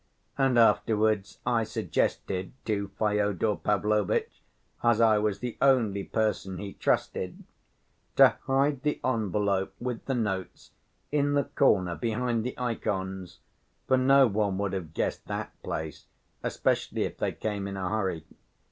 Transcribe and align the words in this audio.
And 0.35 0.57
afterwards 0.57 1.37
I 1.45 1.63
suggested 1.63 2.53
to 2.65 2.87
Fyodor 2.97 3.55
Pavlovitch, 3.55 4.41
as 4.83 4.99
I 4.99 5.19
was 5.19 5.37
the 5.37 5.59
only 5.61 6.03
person 6.03 6.57
he 6.57 6.73
trusted, 6.73 7.43
to 8.15 8.29
hide 8.47 8.81
the 8.81 8.99
envelope 9.05 9.75
with 9.79 10.05
the 10.05 10.15
notes 10.15 10.71
in 11.11 11.33
the 11.33 11.43
corner 11.43 11.93
behind 11.95 12.43
the 12.43 12.57
ikons, 12.57 13.41
for 13.87 13.97
no 13.97 14.25
one 14.25 14.57
would 14.57 14.73
have 14.73 14.95
guessed 14.95 15.27
that 15.27 15.51
place, 15.61 16.07
especially 16.41 17.03
if 17.03 17.17
they 17.19 17.31
came 17.31 17.67
in 17.67 17.77
a 17.77 17.87
hurry. 17.87 18.25